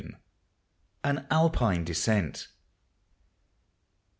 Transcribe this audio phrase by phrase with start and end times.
[1.03, 2.47] AN ALPINE DESCENT.